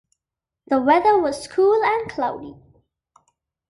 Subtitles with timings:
[0.65, 2.55] The weather was cool and cloudy.